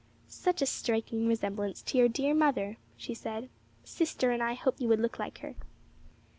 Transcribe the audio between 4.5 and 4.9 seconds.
hoped you